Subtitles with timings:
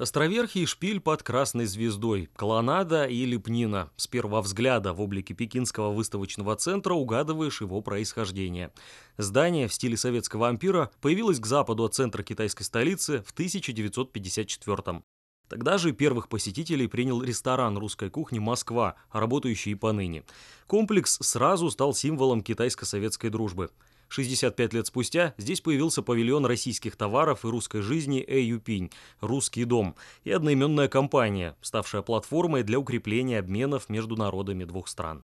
[0.00, 3.90] Островерхий шпиль под красной звездой, колоннада и лепнина.
[3.96, 8.72] С первого взгляда в облике Пекинского выставочного центра угадываешь его происхождение.
[9.18, 15.02] Здание в стиле советского ампира появилось к западу от центра китайской столицы в 1954 -м.
[15.48, 20.24] Тогда же первых посетителей принял ресторан русской кухни «Москва», работающий и поныне.
[20.66, 23.68] Комплекс сразу стал символом китайско-советской дружбы–
[24.10, 28.90] 65 лет спустя здесь появился павильон российских товаров и русской жизни «Эюпинь»–
[29.20, 29.94] «Русский дом»
[30.24, 35.22] и одноименная компания, ставшая платформой для укрепления обменов между народами двух стран.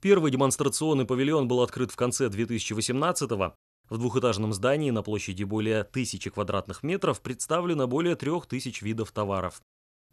[0.00, 3.54] Первый демонстрационный павильон был открыт в конце 2018-го.
[3.88, 9.62] В двухэтажном здании на площади более тысячи квадратных метров представлено более трех тысяч видов товаров.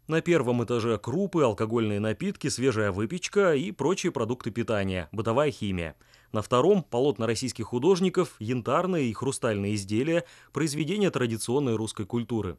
[0.06, 5.96] На первом этаже крупы, алкогольные напитки, свежая выпечка и прочие продукты питания, бытовая химия.
[6.30, 12.58] На втором– полотна российских художников, янтарные и хрустальные изделия, произведения традиционной русской культуры.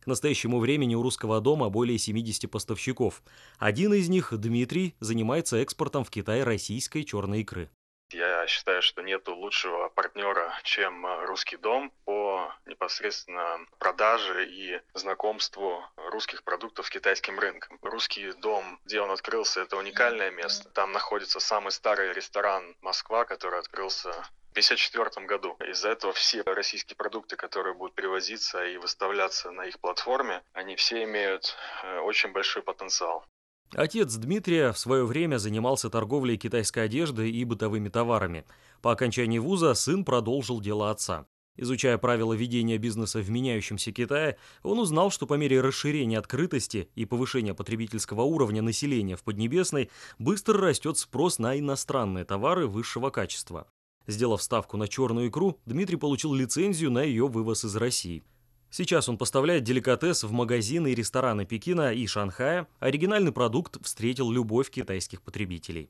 [0.00, 3.22] К настоящему времени у русского дома более 70 поставщиков.
[3.58, 7.68] Один из них, Дмитрий, занимается экспортом в Китай российской черной икры.
[8.10, 15.84] Я считаю, что нет лучшего партнера, чем э, русский дом по непосредственно продаже и знакомству
[15.96, 17.78] русских продуктов с китайским рынком.
[17.82, 20.68] Русский дом, где он открылся, это уникальное место.
[20.68, 25.56] Там находится самый старый ресторан Москва, который открылся в 1954 году.
[25.68, 31.02] Из-за этого все российские продукты, которые будут привозиться и выставляться на их платформе, они все
[31.02, 33.26] имеют э, очень большой потенциал.
[33.72, 38.44] Отец Дмитрия в свое время занимался торговлей китайской одеждой и бытовыми товарами.
[38.80, 41.26] По окончании вуза сын продолжил дело отца.
[41.56, 47.06] Изучая правила ведения бизнеса в меняющемся Китае, он узнал, что по мере расширения открытости и
[47.06, 53.66] повышения потребительского уровня населения в Поднебесной быстро растет спрос на иностранные товары высшего качества.
[54.06, 58.22] Сделав ставку на черную икру, Дмитрий получил лицензию на ее вывоз из России–
[58.76, 62.68] Сейчас он поставляет деликатес в магазины и рестораны Пекина и Шанхая.
[62.78, 65.88] Оригинальный продукт встретил любовь китайских потребителей.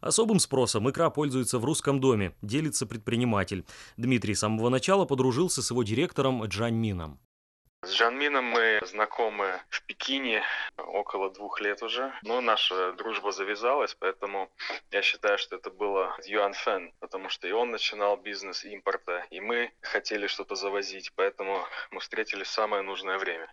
[0.00, 3.64] Особым спросом икра пользуется в русском доме, делится предприниматель.
[3.96, 7.20] Дмитрий с самого начала подружился с его директором Джань Мином.
[7.84, 10.42] С Жанмином мы знакомы в Пекине
[10.78, 12.14] около двух лет уже.
[12.22, 14.50] Но наша дружба завязалась, поэтому
[14.90, 19.40] я считаю, что это было Юан Фэн, потому что и он начинал бизнес импорта, и
[19.40, 23.52] мы хотели что-то завозить, поэтому мы встретились в самое нужное время.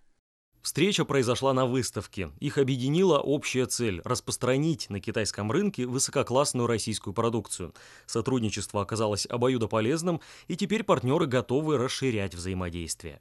[0.62, 2.32] Встреча произошла на выставке.
[2.40, 7.74] Их объединила общая цель– распространить на китайском рынке высококлассную российскую продукцию.
[8.06, 13.20] Сотрудничество оказалось обоюдополезным, и теперь партнеры готовы расширять взаимодействие.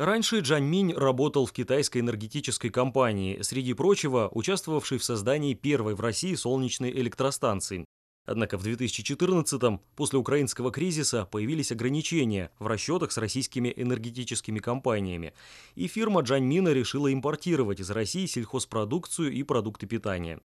[0.00, 6.00] Раньше Джан Минь работал в китайской энергетической компании, среди прочего, участвовавшей в создании первой в
[6.00, 7.84] России солнечной электростанции.
[8.24, 15.34] Однако в 2014-м, после украинского кризиса, появились ограничения в расчетах с российскими энергетическими компаниями,
[15.74, 20.40] и фирма Джан Мина решила импортировать из России сельхозпродукцию и продукты питания.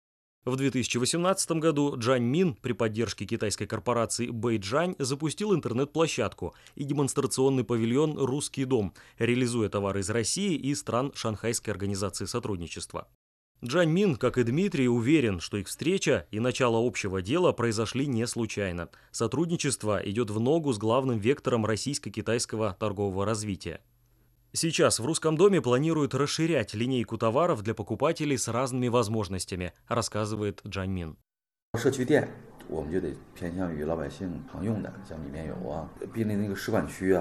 [0.44, 8.18] В 2018 году Джань Мин при поддержке китайской корпорации Бэйджань запустил интернет-площадку и демонстрационный павильон
[8.18, 13.06] «Русский дом», реализуя товары из России и стран Шанхайской организации сотрудничества.
[13.64, 18.26] Джань Мин, как и Дмитрий, уверен, что их встреча и начало общего дела произошли не
[18.26, 18.88] случайно.
[19.12, 23.80] Сотрудничество идет в ногу с главным вектором российско-китайского торгового развития.
[24.54, 30.90] Сейчас в Русском доме планируют расширять линейку товаров для покупателей с разными возможностями, рассказывает Джан
[30.90, 31.16] Мин.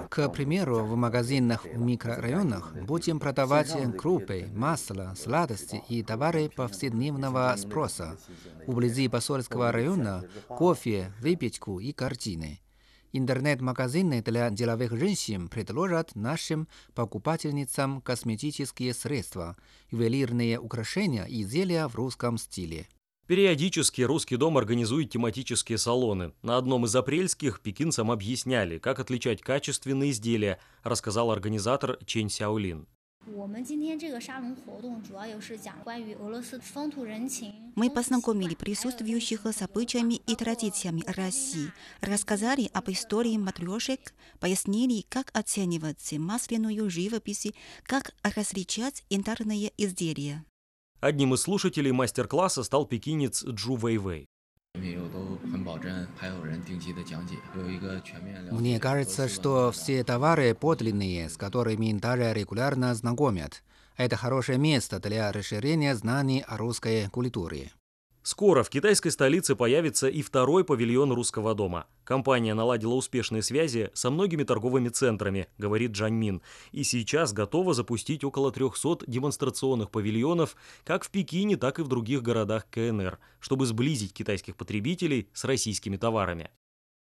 [0.09, 8.17] К примеру, в магазинах в микрорайонах будем продавать крупы, масло, сладости и товары повседневного спроса.
[8.67, 12.59] Вблизи посольского района– кофе, выпечку и картины.
[13.13, 19.57] Интернет-магазины для деловых женщин предложат нашим покупательницам косметические средства,
[19.89, 22.87] ювелирные украшения и изделия в русском стиле.
[23.27, 26.33] Периодически русский дом организует тематические салоны.
[26.41, 32.87] На одном из апрельских пекинцам объясняли, как отличать качественные изделия, рассказал организатор Чен Сяолин.
[37.75, 46.11] Мы познакомили присутствующих с обычаями и традициями России, рассказали об истории матрешек, пояснили, как оценивать
[46.17, 47.47] масляную живопись,
[47.83, 50.43] как различать интерные изделия.
[50.99, 54.30] Одним из слушателей мастер-класса стал пекинец Джу Вэйвэй.
[58.51, 63.63] Мне кажется, что все товары подлинные, с которыми даже регулярно знакомят.
[63.95, 67.71] Это хорошее место для расширения знаний о русской культуре.
[68.23, 71.87] Скоро в китайской столице появится и второй павильон русского дома.
[72.03, 78.23] Компания наладила успешные связи со многими торговыми центрами, говорит Джань Мин, и сейчас готова запустить
[78.23, 84.13] около 300 демонстрационных павильонов как в Пекине, так и в других городах КНР, чтобы сблизить
[84.13, 86.51] китайских потребителей с российскими товарами.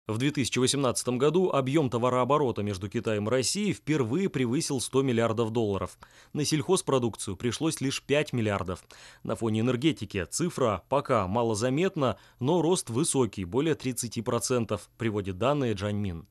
[0.07, 5.97] В 2018 году объем товарооборота между Китаем и Россией впервые превысил 100 миллиардов долларов.
[6.33, 8.83] На сельхозпродукцию пришлось лишь 5 миллиардов.
[9.23, 16.27] На фоне энергетики цифра пока малозаметна, но рост высокий, более 30%, приводит данные Джань Мин.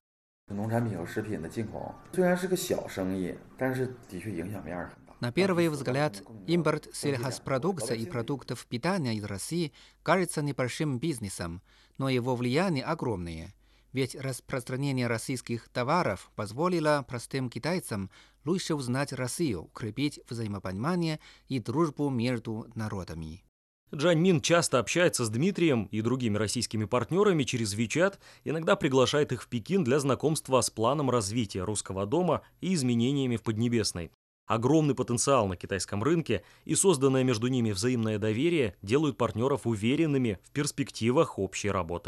[0.48, 5.14] 农产品和食品的进口虽然是个小生意，但是的确影响面很大。
[5.20, 9.72] На первый взгляд, импорт сельхозпродукции и продуктов питания из России
[10.02, 11.62] кажется небольшим бизнесом,
[11.96, 13.54] но его влияние огромное.–
[13.97, 18.11] ведь распространение российских товаров позволило простым китайцам
[18.45, 23.43] лучше узнать Россию, укрепить взаимопонимание и дружбу между народами.
[23.91, 29.41] Джань Мин часто общается с Дмитрием и другими российскими партнерами через Вичат, иногда приглашает их
[29.41, 34.11] в Пекин для знакомства с планом развития русского дома и изменениями в Поднебесной.
[34.45, 40.51] Огромный потенциал на китайском рынке и созданное между ними взаимное доверие делают партнеров уверенными в
[40.51, 42.05] перспективах общей работы.